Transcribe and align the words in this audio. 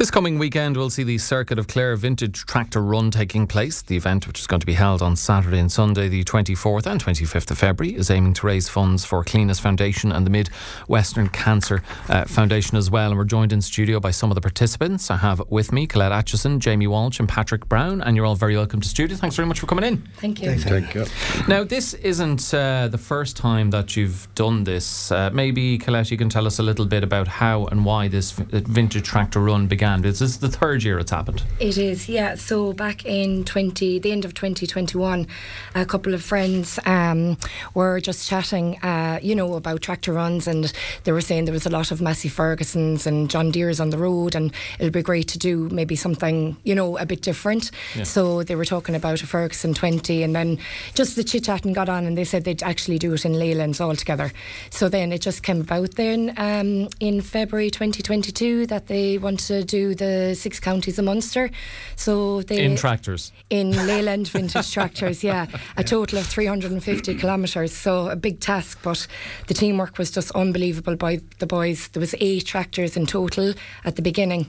This 0.00 0.10
coming 0.10 0.38
weekend, 0.38 0.78
we'll 0.78 0.88
see 0.88 1.02
the 1.02 1.18
Circuit 1.18 1.58
of 1.58 1.68
Clare 1.68 1.94
Vintage 1.94 2.46
Tractor 2.46 2.80
Run 2.80 3.10
taking 3.10 3.46
place. 3.46 3.82
The 3.82 3.98
event, 3.98 4.26
which 4.26 4.40
is 4.40 4.46
going 4.46 4.60
to 4.60 4.66
be 4.66 4.72
held 4.72 5.02
on 5.02 5.14
Saturday 5.14 5.58
and 5.58 5.70
Sunday, 5.70 6.08
the 6.08 6.24
24th 6.24 6.86
and 6.86 7.04
25th 7.04 7.50
of 7.50 7.58
February, 7.58 7.94
is 7.94 8.10
aiming 8.10 8.32
to 8.32 8.46
raise 8.46 8.66
funds 8.66 9.04
for 9.04 9.22
Cliona's 9.22 9.60
Foundation 9.60 10.10
and 10.10 10.24
the 10.24 10.30
Mid 10.30 10.48
Western 10.88 11.28
Cancer 11.28 11.82
uh, 12.08 12.24
Foundation 12.24 12.78
as 12.78 12.90
well. 12.90 13.10
And 13.10 13.18
we're 13.18 13.26
joined 13.26 13.52
in 13.52 13.60
studio 13.60 14.00
by 14.00 14.10
some 14.10 14.30
of 14.30 14.36
the 14.36 14.40
participants. 14.40 15.10
I 15.10 15.18
have 15.18 15.42
with 15.50 15.70
me 15.70 15.86
Colette 15.86 16.12
Acheson, 16.12 16.60
Jamie 16.60 16.86
Walsh, 16.86 17.20
and 17.20 17.28
Patrick 17.28 17.68
Browne. 17.68 18.00
And 18.00 18.16
you're 18.16 18.24
all 18.24 18.36
very 18.36 18.56
welcome 18.56 18.80
to 18.80 18.88
studio. 18.88 19.18
Thanks 19.18 19.36
very 19.36 19.46
much 19.46 19.60
for 19.60 19.66
coming 19.66 19.84
in. 19.84 19.98
Thank 20.16 20.40
you. 20.40 20.56
Thank 20.56 20.94
you. 20.94 21.04
Now, 21.46 21.62
this 21.62 21.92
isn't 21.92 22.54
uh, 22.54 22.88
the 22.88 22.96
first 22.96 23.36
time 23.36 23.68
that 23.72 23.98
you've 23.98 24.34
done 24.34 24.64
this. 24.64 25.12
Uh, 25.12 25.28
maybe, 25.30 25.76
Colette, 25.76 26.10
you 26.10 26.16
can 26.16 26.30
tell 26.30 26.46
us 26.46 26.58
a 26.58 26.62
little 26.62 26.86
bit 26.86 27.04
about 27.04 27.28
how 27.28 27.66
and 27.66 27.84
why 27.84 28.08
this 28.08 28.30
v- 28.30 28.60
Vintage 28.60 29.04
Tractor 29.04 29.40
Run 29.40 29.66
began. 29.66 29.89
This 29.98 30.20
is 30.20 30.38
the 30.38 30.48
third 30.48 30.82
year 30.84 30.98
it's 30.98 31.10
happened. 31.10 31.42
It 31.58 31.76
is, 31.76 32.08
yeah. 32.08 32.36
So 32.36 32.72
back 32.72 33.04
in 33.04 33.44
20, 33.44 33.98
the 33.98 34.12
end 34.12 34.24
of 34.24 34.34
2021, 34.34 35.26
a 35.74 35.84
couple 35.84 36.14
of 36.14 36.22
friends 36.22 36.78
um, 36.86 37.36
were 37.74 38.00
just 38.00 38.28
chatting, 38.28 38.78
uh, 38.82 39.18
you 39.22 39.34
know, 39.34 39.54
about 39.54 39.82
tractor 39.82 40.12
runs, 40.12 40.46
and 40.46 40.72
they 41.04 41.12
were 41.12 41.20
saying 41.20 41.46
there 41.46 41.52
was 41.52 41.66
a 41.66 41.70
lot 41.70 41.90
of 41.90 42.00
Massey 42.00 42.28
Fergusons 42.28 43.06
and 43.06 43.28
John 43.28 43.50
Deere's 43.50 43.80
on 43.80 43.90
the 43.90 43.98
road, 43.98 44.34
and 44.34 44.52
it'll 44.78 44.92
be 44.92 45.02
great 45.02 45.28
to 45.28 45.38
do 45.38 45.68
maybe 45.70 45.96
something, 45.96 46.56
you 46.62 46.74
know, 46.74 46.96
a 46.98 47.06
bit 47.06 47.22
different. 47.22 47.70
Yeah. 47.96 48.04
So 48.04 48.42
they 48.42 48.54
were 48.54 48.64
talking 48.64 48.94
about 48.94 49.22
a 49.22 49.26
Ferguson 49.26 49.74
20, 49.74 50.22
and 50.22 50.36
then 50.36 50.58
just 50.94 51.16
the 51.16 51.24
chit 51.24 51.44
chatting 51.44 51.72
got 51.72 51.88
on, 51.88 52.06
and 52.06 52.16
they 52.16 52.24
said 52.24 52.44
they'd 52.44 52.62
actually 52.62 52.98
do 52.98 53.12
it 53.14 53.24
in 53.24 53.32
Leylands 53.32 53.80
altogether. 53.80 54.30
So 54.70 54.88
then 54.88 55.12
it 55.12 55.22
just 55.22 55.42
came 55.42 55.62
about 55.62 55.96
then 55.96 56.34
um, 56.36 56.88
in 57.00 57.20
February 57.20 57.70
2022 57.70 58.66
that 58.66 58.86
they 58.86 59.18
wanted 59.18 59.46
to 59.46 59.64
do 59.64 59.79
the 59.88 60.34
six 60.34 60.60
counties 60.60 60.98
of 60.98 61.04
Munster. 61.04 61.50
So 61.96 62.42
they 62.42 62.64
In 62.64 62.76
tractors. 62.76 63.32
in 63.50 63.70
Leyland 63.86 64.28
vintage 64.28 64.72
tractors, 64.76 65.22
yeah, 65.24 65.46
a 65.76 65.84
total 65.84 66.18
of 66.18 66.26
350 66.26 67.14
kilometres. 67.16 67.72
So 67.76 68.08
a 68.08 68.16
big 68.16 68.40
task, 68.40 68.78
but 68.82 69.06
the 69.46 69.54
teamwork 69.54 69.98
was 69.98 70.10
just 70.10 70.30
unbelievable 70.32 70.96
by 70.96 71.20
the 71.38 71.46
boys. 71.46 71.88
There 71.88 72.00
was 72.00 72.14
eight 72.20 72.46
tractors 72.46 72.96
in 72.96 73.06
total 73.06 73.54
at 73.84 73.96
the 73.96 74.02
beginning 74.02 74.46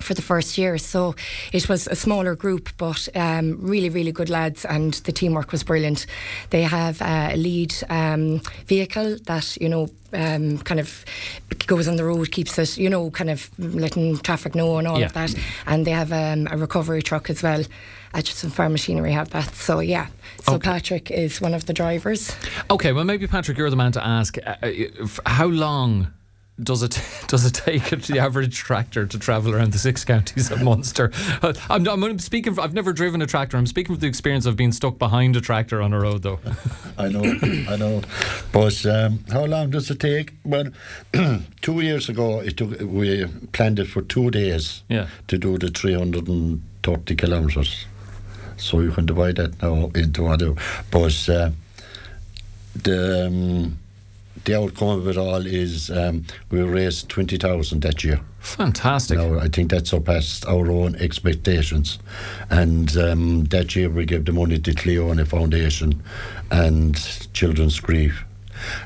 for 0.00 0.14
the 0.14 0.22
first 0.22 0.58
year. 0.58 0.76
So 0.78 1.14
it 1.52 1.68
was 1.68 1.86
a 1.86 1.94
smaller 1.94 2.34
group, 2.34 2.68
but 2.76 3.08
um, 3.14 3.56
really, 3.60 3.88
really 3.88 4.12
good 4.12 4.28
lads, 4.30 4.64
and 4.64 4.94
the 5.04 5.12
teamwork 5.12 5.52
was 5.52 5.62
brilliant. 5.62 6.06
They 6.50 6.62
have 6.62 7.00
uh, 7.00 7.30
a 7.32 7.36
lead 7.36 7.74
um, 7.88 8.40
vehicle 8.66 9.18
that, 9.26 9.56
you 9.60 9.68
know, 9.68 9.88
um, 10.12 10.58
kind 10.58 10.80
of 10.80 11.04
goes 11.66 11.88
on 11.88 11.96
the 11.96 12.04
road, 12.04 12.30
keeps 12.32 12.58
it, 12.58 12.76
you 12.76 12.88
know, 12.90 13.10
kind 13.10 13.30
of 13.30 13.50
letting 13.58 14.18
traffic 14.18 14.54
know 14.54 14.78
and 14.78 14.86
all 14.88 14.98
Yeah. 14.98 15.06
of 15.06 15.12
that. 15.14 15.34
And 15.66 15.86
they 15.86 15.92
have 15.92 16.12
um, 16.12 16.48
a 16.50 16.56
recovery 16.56 17.02
truck 17.02 17.30
as 17.30 17.42
well. 17.42 17.64
Acheson 18.14 18.52
Farm 18.52 18.72
Machinery 18.72 19.12
have 19.12 19.30
that. 19.30 19.54
So, 19.54 19.80
yeah. 19.80 20.06
So 20.44 20.54
Okay. 20.54 20.70
Patrick 20.70 21.10
is 21.10 21.40
one 21.40 21.52
of 21.54 21.66
the 21.66 21.72
drivers. 21.72 22.34
Okay, 22.70 22.92
well, 22.92 23.04
maybe 23.04 23.26
Patrick, 23.26 23.58
you're 23.58 23.70
the 23.70 23.76
man 23.76 23.92
to 23.92 24.06
ask. 24.06 24.38
Uh, 24.38 24.54
uh, 24.62 25.06
how 25.26 25.46
long 25.46 26.12
does 26.62 26.82
it 26.84 27.02
does 27.26 27.44
it 27.44 27.54
take 27.54 27.90
the 28.06 28.18
average 28.18 28.56
tractor 28.58 29.06
to 29.06 29.18
travel 29.18 29.54
around 29.54 29.72
the 29.72 29.78
six 29.78 30.04
counties 30.04 30.50
of 30.50 30.62
Munster? 30.62 31.10
Uh, 31.42 31.52
I'm, 31.68 31.86
I'm 31.88 32.18
speaking. 32.18 32.58
I've 32.60 32.74
never 32.74 32.92
driven 32.92 33.20
a 33.22 33.26
tractor. 33.26 33.56
I'm 33.56 33.66
speaking 33.66 33.94
from 33.94 34.00
the 34.00 34.06
experience 34.06 34.46
of 34.46 34.56
being 34.56 34.70
stuck 34.72 34.98
behind 34.98 35.34
a 35.36 35.40
tractor 35.40 35.82
on 35.82 35.92
a 35.92 35.98
road, 36.00 36.22
though. 36.22 36.38
I 36.98 37.08
know, 37.08 37.24
I 37.68 37.76
know. 37.76 38.02
But 38.52 38.86
um, 38.86 39.24
how 39.32 39.44
long 39.46 39.70
does 39.70 39.90
it 39.90 39.98
take? 39.98 40.32
Well, 40.44 40.66
two 41.60 41.80
years 41.80 42.08
ago, 42.08 42.38
it 42.40 42.56
took. 42.56 42.78
We 42.80 43.26
planned 43.52 43.78
it 43.80 43.86
for 43.88 44.02
two 44.02 44.30
days 44.30 44.82
Yeah. 44.88 45.08
to 45.28 45.38
do 45.38 45.58
the 45.58 45.68
330 45.70 47.16
kilometres. 47.16 47.86
So 48.56 48.78
you 48.80 48.92
can 48.92 49.06
divide 49.06 49.36
that 49.36 49.60
now 49.60 49.90
into 49.96 50.28
other. 50.28 50.54
But 50.92 51.28
uh, 51.28 51.50
the 52.80 53.26
um, 53.26 53.78
the 54.44 54.58
outcome 54.58 54.88
of 54.88 55.08
it 55.08 55.16
all 55.16 55.46
is 55.46 55.90
um, 55.90 56.24
we 56.50 56.60
raised 56.60 57.08
20,000 57.08 57.80
that 57.82 58.04
year. 58.04 58.20
Fantastic. 58.40 59.18
Now, 59.18 59.38
I 59.38 59.48
think 59.48 59.70
that 59.70 59.86
surpassed 59.86 60.46
our 60.46 60.70
own 60.70 60.96
expectations. 60.96 61.98
And 62.50 62.94
um, 62.96 63.44
that 63.44 63.74
year 63.74 63.88
we 63.88 64.04
gave 64.04 64.26
the 64.26 64.32
money 64.32 64.58
to 64.58 64.72
Cliona 64.72 65.26
Foundation 65.26 66.02
and 66.50 66.94
Children's 67.32 67.80
Grief. 67.80 68.24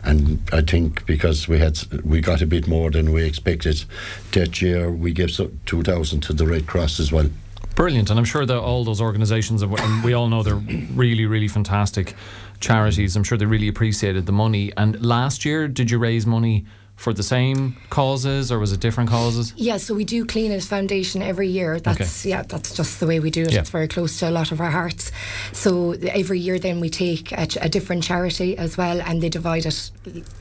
And 0.04 0.40
I 0.52 0.62
think 0.62 1.04
because 1.06 1.48
we 1.48 1.58
had 1.58 1.78
we 2.04 2.20
got 2.20 2.40
a 2.40 2.46
bit 2.46 2.66
more 2.66 2.90
than 2.90 3.12
we 3.12 3.24
expected, 3.24 3.84
that 4.32 4.62
year 4.62 4.90
we 4.90 5.12
gave 5.12 5.30
so- 5.30 5.50
2,000 5.66 6.20
to 6.20 6.32
the 6.32 6.46
Red 6.46 6.66
Cross 6.66 7.00
as 7.00 7.12
well. 7.12 7.28
Brilliant, 7.78 8.10
and 8.10 8.18
I'm 8.18 8.24
sure 8.24 8.44
that 8.44 8.58
all 8.58 8.82
those 8.82 9.00
organisations, 9.00 9.62
and 9.62 10.02
we 10.02 10.12
all 10.12 10.26
know 10.28 10.42
they're 10.42 10.56
really, 10.56 11.26
really 11.26 11.46
fantastic 11.46 12.16
charities. 12.58 13.14
I'm 13.14 13.22
sure 13.22 13.38
they 13.38 13.46
really 13.46 13.68
appreciated 13.68 14.26
the 14.26 14.32
money. 14.32 14.72
And 14.76 15.00
last 15.00 15.44
year, 15.44 15.68
did 15.68 15.88
you 15.88 16.00
raise 16.00 16.26
money 16.26 16.66
for 16.98 17.12
the 17.12 17.22
same 17.22 17.76
causes, 17.90 18.50
or 18.50 18.58
was 18.58 18.72
it 18.72 18.80
different 18.80 19.08
causes? 19.08 19.54
Yeah, 19.56 19.76
so 19.76 19.94
we 19.94 20.04
do 20.04 20.26
clean 20.26 20.48
Cliona's 20.48 20.66
Foundation 20.66 21.22
every 21.22 21.48
year. 21.48 21.78
That's 21.80 22.26
yeah, 22.26 22.42
that's 22.42 22.74
just 22.74 23.00
the 23.00 23.06
way 23.06 23.20
we 23.20 23.30
do 23.30 23.42
it. 23.42 23.52
Yeah. 23.52 23.60
It's 23.60 23.70
very 23.70 23.88
close 23.88 24.18
to 24.18 24.28
a 24.28 24.30
lot 24.30 24.50
of 24.52 24.60
our 24.60 24.70
hearts. 24.70 25.12
So 25.52 25.92
every 25.92 26.40
year, 26.40 26.58
then 26.58 26.80
we 26.80 26.90
take 26.90 27.32
a, 27.32 27.46
a 27.60 27.68
different 27.68 28.02
charity 28.02 28.56
as 28.58 28.76
well, 28.76 29.00
and 29.00 29.22
they 29.22 29.28
divide 29.28 29.64
it 29.64 29.90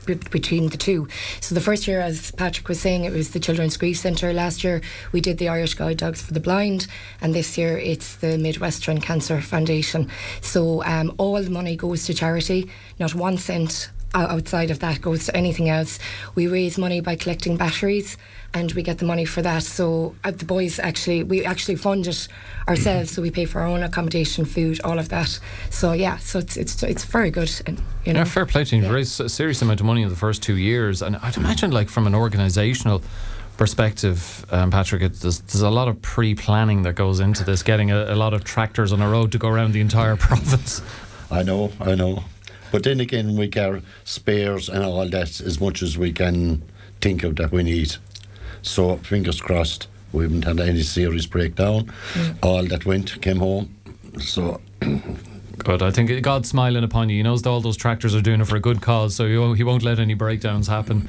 b- 0.04 0.14
between 0.30 0.68
the 0.70 0.76
two. 0.76 1.08
So 1.40 1.54
the 1.54 1.60
first 1.60 1.86
year, 1.86 2.00
as 2.00 2.32
Patrick 2.32 2.68
was 2.68 2.80
saying, 2.80 3.04
it 3.04 3.12
was 3.12 3.30
the 3.30 3.40
Children's 3.40 3.76
Grief 3.76 3.98
Centre. 3.98 4.32
Last 4.32 4.64
year, 4.64 4.80
we 5.12 5.20
did 5.20 5.38
the 5.38 5.48
Irish 5.48 5.74
Guide 5.74 5.98
Dogs 5.98 6.22
for 6.22 6.32
the 6.34 6.40
Blind, 6.40 6.86
and 7.20 7.34
this 7.34 7.56
year 7.56 7.78
it's 7.78 8.16
the 8.16 8.36
Midwestern 8.36 9.00
Cancer 9.00 9.40
Foundation. 9.40 10.10
So 10.40 10.82
um, 10.84 11.14
all 11.18 11.40
the 11.42 11.50
money 11.50 11.76
goes 11.76 12.04
to 12.06 12.14
charity, 12.14 12.68
not 12.98 13.14
one 13.14 13.38
cent 13.38 13.90
outside 14.14 14.70
of 14.70 14.78
that 14.80 15.00
goes 15.00 15.26
to 15.26 15.36
anything 15.36 15.68
else. 15.68 15.98
We 16.34 16.46
raise 16.48 16.78
money 16.78 17.00
by 17.00 17.16
collecting 17.16 17.56
batteries 17.56 18.16
and 18.54 18.72
we 18.72 18.82
get 18.82 18.98
the 18.98 19.04
money 19.04 19.24
for 19.26 19.42
that. 19.42 19.62
So 19.62 20.14
uh, 20.24 20.30
the 20.30 20.44
boys 20.46 20.78
actually, 20.78 21.22
we 21.22 21.44
actually 21.44 21.76
fund 21.76 22.06
it 22.06 22.26
ourselves. 22.66 23.10
So 23.12 23.20
we 23.22 23.30
pay 23.30 23.44
for 23.44 23.60
our 23.60 23.66
own 23.66 23.82
accommodation, 23.82 24.44
food, 24.46 24.80
all 24.82 24.98
of 24.98 25.10
that. 25.10 25.38
So 25.70 25.92
yeah, 25.92 26.16
so 26.18 26.38
it's 26.38 26.56
it's 26.56 26.82
it's 26.82 27.04
very 27.04 27.30
good. 27.30 27.50
And, 27.66 27.80
you 28.04 28.12
know, 28.14 28.20
Yeah, 28.20 28.24
fair 28.24 28.46
play 28.46 28.64
to 28.64 28.76
you. 28.76 28.82
You 28.82 28.88
Yeah. 28.88 28.94
raised 28.94 29.20
a 29.20 29.28
serious 29.28 29.60
amount 29.60 29.80
of 29.80 29.86
money 29.86 30.02
in 30.02 30.08
the 30.08 30.16
first 30.16 30.42
two 30.42 30.56
years, 30.56 31.02
and 31.02 31.16
I'd 31.16 31.36
imagine, 31.36 31.70
like 31.70 31.90
from 31.90 32.06
an 32.06 32.14
organisational 32.14 33.02
perspective, 33.58 34.46
um, 34.50 34.70
Patrick, 34.70 35.02
it, 35.02 35.14
there's, 35.20 35.40
there's 35.40 35.62
a 35.62 35.68
lot 35.70 35.88
of 35.88 36.00
pre-planning 36.00 36.82
that 36.82 36.94
goes 36.94 37.20
into 37.20 37.44
this, 37.44 37.62
getting 37.62 37.90
a, 37.90 38.04
a 38.12 38.14
lot 38.14 38.32
of 38.32 38.44
tractors 38.44 38.92
on 38.92 39.02
a 39.02 39.08
road 39.08 39.32
to 39.32 39.38
go 39.38 39.48
around 39.48 39.72
the 39.72 39.80
entire 39.80 40.16
province. 40.28 40.80
I 41.30 41.42
know, 41.42 41.70
I 41.80 41.94
know. 41.94 42.22
But 42.72 42.82
then 42.84 43.00
again, 43.00 43.36
we 43.36 43.46
get 43.48 43.82
spares 44.04 44.68
and 44.68 44.84
all 44.84 45.08
that 45.08 45.40
as 45.40 45.60
much 45.60 45.82
as 45.82 45.96
we 45.98 46.12
can 46.12 46.62
think 47.00 47.22
of 47.24 47.36
that 47.36 47.52
we 47.52 47.62
need. 47.62 47.96
So 48.62 48.96
fingers 48.98 49.40
crossed, 49.40 49.86
we 50.12 50.24
haven't 50.24 50.44
had 50.44 50.60
any 50.60 50.82
serious 50.82 51.26
breakdown. 51.26 51.90
All 52.42 52.64
that 52.66 52.84
went 52.86 53.20
came 53.22 53.38
home. 53.38 53.74
So 54.20 54.60
Good. 55.58 55.82
I 55.82 55.90
think 55.90 56.22
God's 56.22 56.48
smiling 56.48 56.84
upon 56.84 57.08
you. 57.08 57.16
He 57.16 57.22
knows 57.24 57.42
that 57.42 57.50
all 57.50 57.60
those 57.60 57.76
tractors 57.76 58.14
are 58.14 58.20
doing 58.22 58.40
it 58.40 58.46
for 58.46 58.54
a 58.56 58.60
good 58.60 58.80
cause, 58.80 59.16
so 59.16 59.26
he 59.26 59.36
won't, 59.36 59.56
he 59.56 59.64
won't 59.64 59.82
let 59.82 59.98
any 59.98 60.14
breakdowns 60.14 60.68
happen. 60.68 61.08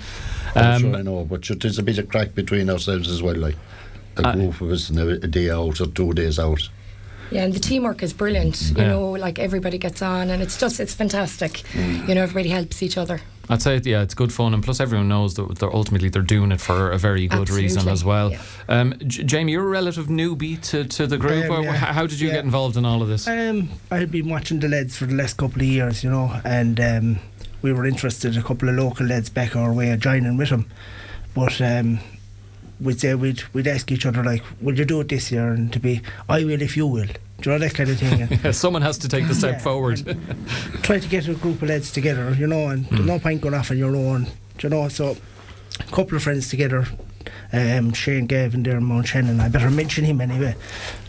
I'm 0.55 0.75
Um, 0.75 0.81
sure 0.81 0.95
I 0.95 1.01
know, 1.03 1.23
but 1.23 1.47
there's 1.59 1.77
a 1.77 1.83
bit 1.83 1.99
of 1.99 2.09
crack 2.09 2.33
between 2.33 2.67
ourselves 2.69 3.09
as 3.09 3.21
well. 3.21 3.35
Like 3.35 3.55
a 4.17 4.27
Uh, 4.27 4.33
group 4.33 4.59
of 4.61 4.71
us, 4.71 4.89
and 4.89 4.97
a, 4.99 5.07
a 5.23 5.27
day 5.27 5.51
out 5.51 5.79
or 5.79 5.85
two 5.87 6.13
days 6.13 6.39
out. 6.39 6.67
Yeah, 7.31 7.43
and 7.43 7.53
the 7.53 7.59
teamwork 7.59 8.01
is 8.03 8.13
brilliant. 8.13 8.61
You 8.75 8.83
Yeah. 8.83 8.87
know, 8.89 9.11
like 9.11 9.39
everybody 9.39 9.77
gets 9.77 10.01
on, 10.01 10.29
and 10.29 10.41
it's 10.41 10.57
just 10.57 10.79
it's 10.79 10.93
fantastic. 10.93 11.63
You 11.75 12.15
know, 12.15 12.23
everybody 12.23 12.49
helps 12.49 12.81
each 12.83 12.97
other. 12.97 13.21
I'd 13.51 13.63
say, 13.63 13.81
yeah, 13.83 14.03
it's 14.03 14.13
good 14.13 14.31
fun, 14.31 14.53
and 14.53 14.63
plus 14.63 14.79
everyone 14.79 15.07
knows 15.07 15.33
that 15.33 15.57
they're 15.57 15.73
ultimately 15.75 16.09
they're 16.09 16.21
doing 16.21 16.51
it 16.51 16.61
for 16.61 16.91
a 16.91 16.99
very 16.99 17.27
good 17.27 17.49
reason 17.49 17.87
as 17.89 18.05
well. 18.05 18.29
yeah. 18.31 18.41
Um, 18.67 18.93
J- 19.07 19.23
Jamie, 19.23 19.53
you're 19.53 19.63
a 19.65 19.67
relative 19.67 20.05
newbie 20.05 20.61
to, 20.69 20.83
to 20.85 21.07
the 21.07 21.17
group. 21.17 21.45
am, 21.45 21.51
Or 21.51 21.63
yeah. 21.63 21.73
How 21.73 22.05
did 22.05 22.19
you 22.19 22.27
Yeah. 22.27 22.35
get 22.35 22.43
involved 22.45 22.77
in 22.77 22.85
all 22.85 23.01
of 23.01 23.07
this? 23.07 23.27
Um, 23.27 23.69
I've 23.89 24.11
been 24.11 24.29
watching 24.29 24.59
the 24.59 24.67
lads 24.67 24.95
for 24.97 25.07
the 25.07 25.15
last 25.15 25.37
couple 25.37 25.63
of 25.63 25.67
years, 25.67 26.03
you 26.03 26.11
know, 26.11 26.39
and 26.45 26.79
um, 26.79 27.19
we 27.63 27.73
were 27.73 27.87
interested, 27.87 28.37
a 28.37 28.43
couple 28.43 28.69
of 28.69 28.75
local 28.75 29.07
lads 29.07 29.29
back 29.29 29.55
our 29.55 29.73
way, 29.73 29.89
of 29.89 29.99
joining 29.99 30.37
with 30.37 30.49
them. 30.49 30.67
But 31.33 31.59
um, 31.59 31.99
we'd 32.79 32.99
say 32.99 33.13
we'd, 33.15 33.43
we'd 33.53 33.67
ask 33.67 33.91
each 33.91 34.05
other, 34.05 34.23
like, 34.23 34.43
will 34.61 34.77
you 34.77 34.85
do 34.85 35.01
it 35.01 35.09
this 35.09 35.31
year? 35.31 35.49
And 35.51 35.71
to 35.73 35.79
be, 35.79 36.01
I 36.27 36.43
will 36.43 36.61
if 36.61 36.75
you 36.77 36.87
will. 36.87 37.07
Do 37.41 37.51
you 37.51 37.57
know, 37.57 37.59
that 37.59 37.73
kind 37.73 37.89
of 37.89 37.97
thing. 37.97 38.39
And 38.43 38.55
Someone 38.55 38.81
has 38.81 38.97
to 38.99 39.07
take 39.07 39.27
the 39.27 39.35
step 39.35 39.53
Yeah, 39.53 39.59
forward. 39.59 40.17
try 40.83 40.99
to 40.99 41.07
get 41.07 41.27
a 41.27 41.33
group 41.33 41.61
of 41.61 41.69
lads 41.69 41.91
together, 41.91 42.33
you 42.37 42.47
know, 42.47 42.67
and 42.67 42.85
there's 42.87 43.05
no 43.05 43.19
point 43.19 43.41
going 43.41 43.53
off 43.53 43.71
on 43.71 43.77
your 43.77 43.95
own, 43.95 44.23
do 44.57 44.67
you 44.67 44.69
know. 44.69 44.89
So, 44.89 45.15
a 45.79 45.83
couple 45.91 46.17
of 46.17 46.23
friends 46.23 46.49
together 46.49 46.85
um, 47.51 47.93
Shane 47.93 48.25
Gavin 48.27 48.63
there 48.63 48.77
in 48.77 48.83
Mount 48.83 49.07
Shannon. 49.07 49.39
I 49.39 49.49
better 49.49 49.69
mention 49.71 50.05
him 50.05 50.21
anyway 50.21 50.55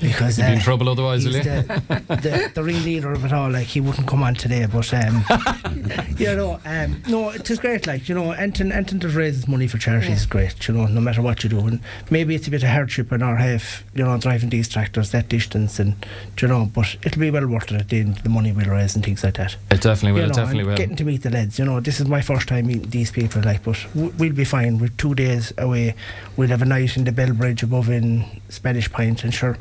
because 0.00 0.38
You'll 0.38 0.46
be 0.48 0.52
in 0.54 0.58
uh, 0.58 0.62
trouble 0.62 0.88
otherwise, 0.88 1.24
will 1.24 1.34
he's 1.34 1.44
you? 1.46 1.62
the, 1.62 2.04
the, 2.08 2.52
the 2.54 2.62
ringleader 2.62 3.12
of 3.12 3.24
it 3.24 3.32
all. 3.32 3.50
Like 3.50 3.66
he 3.66 3.80
wouldn't 3.80 4.06
come 4.08 4.22
on 4.22 4.34
today, 4.34 4.66
but 4.66 4.92
um, 4.94 5.24
you 6.16 6.34
know, 6.34 6.58
um, 6.64 7.02
no, 7.08 7.30
it 7.30 7.48
is 7.50 7.58
great. 7.58 7.86
Like 7.86 8.08
you 8.08 8.14
know, 8.14 8.32
anything, 8.32 8.72
anything 8.72 8.98
that 9.00 9.14
raises 9.14 9.46
money 9.48 9.66
for 9.66 9.78
charity 9.78 10.12
is 10.12 10.26
great. 10.26 10.66
You 10.68 10.74
know, 10.74 10.86
no 10.86 11.00
matter 11.00 11.22
what 11.22 11.42
you 11.44 11.50
do, 11.50 11.60
and 11.60 11.80
maybe 12.10 12.34
it's 12.34 12.46
a 12.48 12.50
bit 12.50 12.62
of 12.62 12.68
hardship 12.70 13.12
on 13.12 13.22
our 13.22 13.36
half. 13.36 13.84
You 13.94 14.04
know, 14.04 14.16
driving 14.18 14.50
these 14.50 14.68
tractors 14.68 15.10
that 15.10 15.28
distance, 15.28 15.78
and 15.78 15.94
you 16.40 16.48
know, 16.48 16.70
but 16.74 16.96
it'll 17.04 17.20
be 17.20 17.30
well 17.30 17.46
worth 17.46 17.70
it 17.70 17.80
at 17.80 17.88
the 17.88 18.00
end. 18.00 18.16
The 18.18 18.28
money 18.28 18.52
we'll 18.52 18.66
raise 18.66 18.94
and 18.94 19.04
things 19.04 19.22
like 19.24 19.34
that. 19.34 19.56
It 19.70 19.80
definitely 19.82 20.12
will. 20.12 20.26
you 20.26 20.30
it 20.30 20.34
definitely 20.34 20.64
will. 20.64 20.76
Getting 20.76 20.96
to 20.96 21.04
meet 21.04 21.22
the 21.22 21.30
lads, 21.30 21.58
you 21.58 21.64
know, 21.64 21.80
this 21.80 22.00
is 22.00 22.08
my 22.08 22.20
first 22.20 22.48
time 22.48 22.66
meeting 22.66 22.90
these 22.90 23.10
people, 23.10 23.42
like, 23.42 23.62
but 23.62 23.78
w- 23.94 24.12
we'll 24.18 24.32
be 24.32 24.44
fine. 24.44 24.78
We're 24.78 24.88
two 24.88 25.14
days 25.14 25.52
away. 25.58 25.94
We'll 26.40 26.48
have 26.48 26.62
a 26.62 26.64
night 26.64 26.96
in 26.96 27.04
the 27.04 27.12
Bellbridge 27.12 27.62
above 27.62 27.90
in 27.90 28.24
Spanish 28.48 28.90
Point, 28.90 29.24
and 29.24 29.34
sure, 29.34 29.58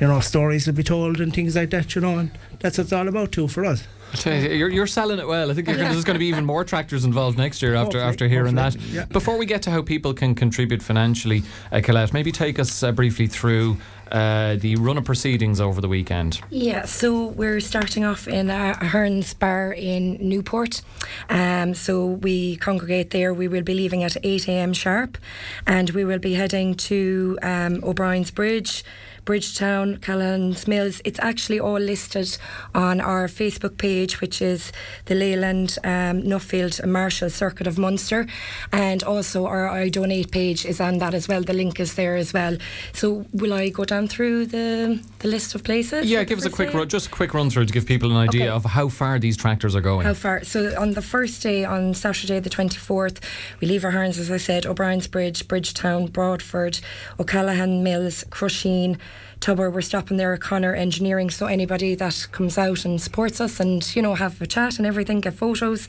you 0.00 0.06
know, 0.06 0.20
stories 0.20 0.66
will 0.66 0.72
be 0.72 0.82
told 0.82 1.20
and 1.20 1.30
things 1.30 1.54
like 1.54 1.68
that, 1.72 1.94
you 1.94 2.00
know, 2.00 2.16
and 2.16 2.30
that's 2.58 2.78
what 2.78 2.84
it's 2.84 2.92
all 2.94 3.06
about 3.06 3.32
too 3.32 3.48
for 3.48 3.66
us. 3.66 3.86
I 4.12 4.16
tell 4.16 4.34
you, 4.36 4.50
You're, 4.50 4.68
you're 4.68 4.86
selling 4.86 5.18
it 5.18 5.26
well. 5.26 5.50
I 5.50 5.54
think 5.54 5.68
you're 5.68 5.76
gonna, 5.76 5.90
there's 5.90 6.04
going 6.04 6.14
to 6.14 6.18
be 6.20 6.26
even 6.26 6.44
more 6.44 6.64
tractors 6.64 7.04
involved 7.04 7.38
next 7.38 7.62
year 7.62 7.74
after 7.74 7.98
Hopefully, 7.98 8.02
after 8.02 8.28
hearing 8.28 8.54
that. 8.56 8.74
yeah. 8.76 9.06
Before 9.06 9.38
we 9.38 9.46
get 9.46 9.62
to 9.62 9.70
how 9.70 9.82
people 9.82 10.12
can 10.12 10.34
contribute 10.34 10.82
financially, 10.82 11.42
uh, 11.70 11.80
Colette, 11.82 12.12
maybe 12.12 12.30
take 12.32 12.58
us 12.58 12.82
uh, 12.82 12.92
briefly 12.92 13.26
through 13.26 13.78
uh, 14.10 14.56
the 14.56 14.76
run 14.76 14.98
of 14.98 15.04
proceedings 15.04 15.58
over 15.60 15.80
the 15.80 15.88
weekend. 15.88 16.40
Yeah, 16.50 16.84
so 16.84 17.28
we're 17.28 17.60
starting 17.60 18.04
off 18.04 18.28
in 18.28 18.50
uh, 18.50 18.74
Hearns 18.74 19.38
Bar 19.38 19.72
in 19.72 20.18
Newport. 20.20 20.82
Um, 21.30 21.72
so 21.72 22.04
we 22.06 22.56
congregate 22.56 23.10
there. 23.10 23.32
We 23.32 23.48
will 23.48 23.62
be 23.62 23.72
leaving 23.72 24.04
at 24.04 24.18
8 24.22 24.48
a.m. 24.48 24.74
sharp, 24.74 25.16
and 25.66 25.88
we 25.90 26.04
will 26.04 26.18
be 26.18 26.34
heading 26.34 26.74
to 26.74 27.38
um, 27.42 27.80
O'Brien's 27.82 28.30
Bridge. 28.30 28.84
Bridgetown, 29.24 29.98
Callahan's 29.98 30.66
Mills. 30.66 31.00
It's 31.04 31.18
actually 31.20 31.60
all 31.60 31.78
listed 31.78 32.36
on 32.74 33.00
our 33.00 33.28
Facebook 33.28 33.78
page, 33.78 34.20
which 34.20 34.42
is 34.42 34.72
the 35.06 35.14
Leyland, 35.14 35.78
um, 35.84 36.22
Nuffield 36.22 36.80
and 36.80 36.92
Marshall 36.92 37.30
Circuit 37.30 37.66
of 37.66 37.78
Munster. 37.78 38.26
And 38.72 39.02
also 39.04 39.46
our 39.46 39.68
I 39.68 39.88
Donate 39.88 40.30
page 40.32 40.64
is 40.66 40.80
on 40.80 40.98
that 40.98 41.14
as 41.14 41.28
well. 41.28 41.42
The 41.42 41.52
link 41.52 41.78
is 41.78 41.94
there 41.94 42.16
as 42.16 42.32
well. 42.32 42.56
So 42.92 43.24
will 43.32 43.52
I 43.52 43.68
go 43.68 43.84
down 43.84 44.08
through 44.08 44.46
the, 44.46 45.00
the 45.20 45.28
list 45.28 45.54
of 45.54 45.62
places? 45.62 46.06
Yeah, 46.06 46.24
give 46.24 46.38
us 46.38 46.44
a 46.44 46.50
quick 46.50 46.74
run, 46.74 46.88
just 46.88 47.06
a 47.06 47.10
quick 47.10 47.32
run 47.34 47.48
through 47.50 47.66
to 47.66 47.72
give 47.72 47.86
people 47.86 48.10
an 48.10 48.16
idea 48.16 48.42
Okay. 48.42 48.48
of 48.48 48.64
how 48.64 48.88
far 48.88 49.18
these 49.18 49.36
tractors 49.36 49.76
are 49.76 49.80
going. 49.80 50.04
How 50.06 50.14
far? 50.14 50.42
So 50.44 50.74
on 50.80 50.92
the 50.92 51.02
first 51.02 51.42
day, 51.42 51.64
on 51.64 51.94
Saturday 51.94 52.40
the 52.40 52.50
24th, 52.50 53.18
we 53.60 53.68
leave 53.68 53.84
our 53.84 53.92
Hearns, 53.92 54.18
as 54.18 54.30
I 54.30 54.36
said, 54.38 54.66
O'Brien's 54.66 55.06
Bridge, 55.06 55.46
Bridgetown, 55.46 56.06
Broadford, 56.06 56.80
O'Callaghan 57.20 57.82
Mills, 57.82 58.24
Crusheen, 58.30 58.98
Tubber. 59.42 59.68
We're 59.68 59.80
stopping 59.80 60.18
there 60.18 60.32
at 60.32 60.40
Connor 60.40 60.72
Engineering. 60.72 61.28
So 61.28 61.46
anybody 61.46 61.96
that 61.96 62.28
comes 62.30 62.56
out 62.56 62.84
and 62.84 63.02
supports 63.02 63.40
us 63.40 63.58
and, 63.58 63.84
you 63.96 64.00
know, 64.00 64.14
have 64.14 64.40
a 64.40 64.46
chat 64.46 64.78
and 64.78 64.86
everything, 64.86 65.20
get 65.20 65.34
photos. 65.34 65.88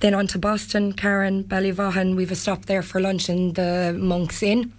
Then 0.00 0.14
on 0.14 0.26
to 0.28 0.38
Boston, 0.38 0.94
Carron, 0.94 1.44
Ballyvaughan. 1.44 2.16
We've 2.16 2.32
a 2.32 2.34
stop 2.34 2.64
there 2.64 2.82
for 2.82 3.02
lunch 3.02 3.28
in 3.28 3.52
the 3.52 3.94
Monks 3.98 4.42
Inn. 4.42 4.72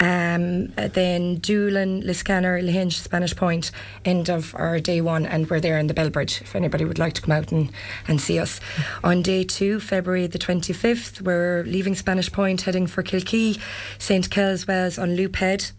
Um, 0.00 0.66
then 0.74 1.36
Doolin, 1.36 2.02
Liscannor, 2.02 2.60
Lahinch, 2.60 2.94
Spanish 2.94 3.36
Point, 3.36 3.70
end 4.04 4.28
of 4.28 4.52
our 4.56 4.80
day 4.80 5.00
one, 5.00 5.24
and 5.24 5.48
we're 5.48 5.60
there 5.60 5.78
in 5.78 5.86
the 5.86 5.94
Bellbridge 5.94 6.40
if 6.40 6.56
anybody 6.56 6.84
would 6.84 6.98
like 6.98 7.12
to 7.14 7.22
come 7.22 7.32
out 7.32 7.52
and, 7.52 7.70
and 8.08 8.20
see 8.20 8.40
us. 8.40 8.60
On 9.04 9.22
day 9.22 9.44
two, 9.44 9.78
February 9.78 10.26
the 10.26 10.40
25th, 10.40 11.20
we're 11.20 11.62
leaving 11.64 11.94
Spanish 11.94 12.32
Point, 12.32 12.62
heading 12.62 12.88
for 12.88 13.04
Kilkee, 13.04 13.60
St. 13.98 14.28
Kells 14.28 14.66
Wells 14.66 14.98
on 14.98 15.10
Loophead 15.10 15.70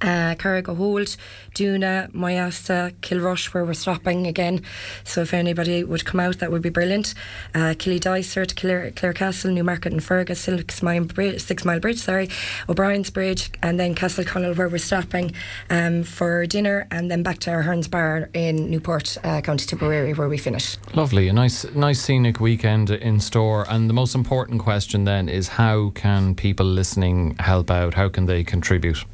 uh, 0.00 0.34
Carrigaholt, 0.36 1.16
Duna, 1.54 2.10
Moyasta, 2.12 2.92
Kilrush, 3.00 3.52
where 3.54 3.64
we're 3.64 3.74
stopping 3.74 4.26
again. 4.26 4.62
So 5.04 5.22
if 5.22 5.34
anybody 5.34 5.84
would 5.84 6.04
come 6.04 6.20
out, 6.20 6.38
that 6.38 6.50
would 6.50 6.62
be 6.62 6.68
brilliant. 6.68 7.14
Uh, 7.54 7.74
Kildysart, 7.76 8.56
Clare, 8.56 9.12
Castle, 9.12 9.50
Newmarket-on-Fergus, 9.50 10.40
Six 10.40 10.82
Mile 10.82 11.04
Bridge, 11.04 11.40
Six 11.42 11.64
Mile 11.64 11.80
Bridge, 11.80 11.98
sorry, 11.98 12.28
O'Brien's 12.68 13.10
Bridge, 13.10 13.50
and 13.62 13.78
then 13.78 13.94
Castle 13.94 14.24
Connell, 14.24 14.54
where 14.54 14.68
we're 14.68 14.78
stopping 14.78 15.32
um, 15.70 16.02
for 16.02 16.46
dinner, 16.46 16.86
and 16.90 17.10
then 17.10 17.22
back 17.22 17.38
to 17.40 17.50
our 17.50 17.62
Hearns 17.62 17.90
Bar 17.90 18.30
in 18.34 18.70
Newport, 18.70 19.16
uh, 19.24 19.40
County 19.40 19.66
Tipperary, 19.66 20.14
where 20.14 20.28
we 20.28 20.38
finish. 20.38 20.76
Lovely, 20.94 21.28
a 21.28 21.32
nice, 21.32 21.64
nice 21.74 22.00
scenic 22.00 22.40
weekend 22.40 22.90
in 22.90 23.20
store. 23.20 23.66
And 23.68 23.88
the 23.88 23.94
most 23.94 24.14
important 24.14 24.60
question 24.60 25.04
then 25.04 25.28
is 25.28 25.48
how 25.48 25.90
can 25.90 26.34
people 26.34 26.66
listening 26.66 27.36
help 27.38 27.70
out? 27.70 27.94
How 27.94 28.08
can 28.08 28.26
they 28.26 28.44
contribute? 28.44 29.04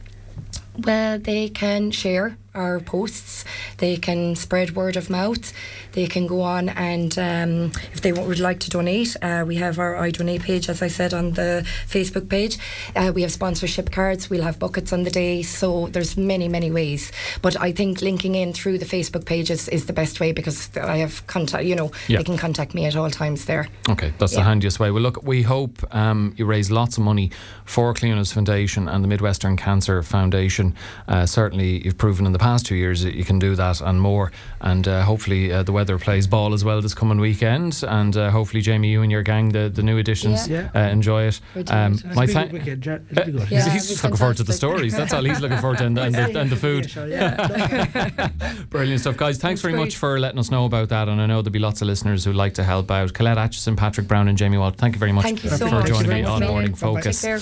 Well, 0.76 1.18
they 1.18 1.48
can 1.48 1.90
share 1.90 2.36
our 2.54 2.80
posts. 2.80 3.44
They 3.78 3.96
can 3.96 4.36
spread 4.36 4.76
word 4.76 4.96
of 4.96 5.10
mouth. 5.10 5.52
They 5.92 6.06
can 6.06 6.26
go 6.26 6.40
on 6.42 6.68
and 6.68 7.16
um, 7.18 7.72
if 7.92 8.00
they 8.00 8.12
would 8.12 8.38
like 8.40 8.60
to 8.60 8.70
donate, 8.70 9.16
uh, 9.22 9.44
we 9.46 9.56
have 9.56 9.78
our 9.78 9.96
I 9.96 10.10
Donate 10.10 10.42
page, 10.42 10.68
as 10.68 10.82
I 10.82 10.88
said, 10.88 11.12
on 11.12 11.32
the 11.32 11.66
Facebook 11.88 12.28
page. 12.28 12.58
Uh, 12.94 13.12
we 13.14 13.22
have 13.22 13.32
sponsorship 13.32 13.90
cards. 13.90 14.30
We'll 14.30 14.42
have 14.44 14.58
buckets 14.58 14.92
on 14.92 15.02
the 15.02 15.10
day. 15.10 15.42
So 15.42 15.88
there's 15.88 16.16
many, 16.16 16.48
many 16.48 16.70
ways. 16.70 17.10
But 17.42 17.60
I 17.60 17.72
think 17.72 18.00
linking 18.02 18.34
in 18.34 18.52
through 18.52 18.78
the 18.78 18.84
Facebook 18.86 19.24
page 19.24 19.50
is, 19.50 19.68
is 19.68 19.86
the 19.86 19.92
best 19.92 20.20
way 20.20 20.32
because 20.32 20.70
I 20.76 20.98
have 20.98 21.26
contact. 21.26 21.64
You 21.64 21.74
know, 21.74 21.90
Yeah. 22.08 22.18
they 22.18 22.24
can 22.24 22.36
contact 22.36 22.74
me 22.74 22.86
at 22.86 22.96
all 22.96 23.10
times 23.10 23.46
there. 23.46 23.68
Okay, 23.88 24.12
that's 24.18 24.34
the 24.34 24.42
handiest 24.42 24.78
way. 24.78 24.90
Well, 24.90 25.02
look, 25.02 25.22
we 25.24 25.42
hope 25.42 25.82
um, 25.94 26.34
you 26.36 26.46
raise 26.46 26.70
lots 26.70 26.96
of 26.98 27.04
money 27.04 27.30
for 27.64 27.92
Cliona's 27.94 28.32
Foundation 28.32 28.88
and 28.88 29.02
the 29.02 29.08
Midwestern 29.08 29.56
Cancer 29.56 30.02
Foundation. 30.02 30.74
Uh, 31.08 31.26
certainly, 31.26 31.84
you've 31.84 31.98
proven 31.98 32.26
in 32.26 32.32
the 32.32 32.38
past 32.44 32.66
two 32.66 32.74
years 32.76 33.02
you 33.04 33.24
can 33.24 33.38
do 33.38 33.54
that 33.56 33.80
and 33.80 34.00
more. 34.00 34.30
And 34.60 34.86
uh, 34.86 35.02
hopefully, 35.02 35.52
uh, 35.52 35.62
the 35.62 35.72
weather 35.72 35.98
plays 35.98 36.26
ball 36.26 36.52
as 36.54 36.62
well 36.64 36.80
this 36.80 36.94
coming 36.94 37.18
weekend. 37.20 37.82
And 37.86 38.16
uh, 38.16 38.30
hopefully, 38.30 38.62
Jamie, 38.62 38.88
you 38.88 39.02
and 39.02 39.10
your 39.10 39.22
gang, 39.22 39.48
the, 39.50 39.68
the 39.68 39.82
new 39.82 39.98
additions, 39.98 40.46
Yeah. 40.48 40.70
uh, 40.74 40.80
enjoy 40.98 41.24
it. 41.30 41.40
Um, 41.70 41.96
doing 41.96 42.14
my 42.14 42.24
It'll 42.24 42.34
thank- 42.34 42.50
good 42.50 42.58
weekend, 42.60 42.82
Jar- 42.82 43.02
it'll 43.10 43.24
be 43.26 43.32
good. 43.32 43.40
He's, 43.48 43.50
Yeah, 43.66 43.72
he's 43.72 43.88
just 43.88 44.02
looking 44.04 44.16
forward 44.18 44.36
to 44.38 44.44
the 44.44 44.52
stories. 44.52 44.96
That's 44.96 45.12
all 45.12 45.24
he's 45.24 45.40
looking 45.40 45.58
forward 45.58 45.78
to, 45.78 45.86
and, 45.86 45.98
and, 45.98 46.14
the, 46.14 46.40
and 46.40 46.50
the 46.50 46.56
food. 46.56 46.84
Yeah. 46.94 48.28
Brilliant 48.70 49.00
stuff, 49.00 49.16
guys. 49.16 49.38
Thanks 49.38 49.60
very 49.60 49.74
much 49.74 49.96
for 49.96 50.18
letting 50.20 50.38
us 50.38 50.50
know 50.50 50.64
about 50.66 50.88
that. 50.90 51.08
And 51.08 51.20
I 51.20 51.26
know 51.26 51.42
there'll 51.42 51.52
be 51.52 51.58
lots 51.58 51.80
of 51.82 51.88
listeners 51.88 52.24
who'd 52.24 52.36
like 52.36 52.54
to 52.54 52.64
help 52.64 52.90
out. 52.90 53.12
Colette 53.14 53.36
Acheson, 53.38 53.76
Patrick 53.76 54.06
Browne, 54.08 54.28
and 54.28 54.36
Jamie 54.38 54.58
Walt, 54.58 54.76
thank 54.76 54.94
you 54.94 54.98
very 54.98 55.12
much 55.12 55.24
Thank 55.24 55.44
you 55.44 55.50
for 55.50 55.56
so 55.56 55.70
much. 55.70 55.86
joining 55.86 56.10
me 56.10 56.24
on 56.24 56.42
Morning 56.44 56.74
Focus. 56.74 57.20
Take 57.22 57.28
care. 57.28 57.38